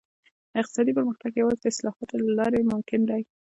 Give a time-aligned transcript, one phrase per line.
[0.61, 3.21] اقتصادي پرمختګ یوازې د اصلاحاتو له لارې ممکن دی.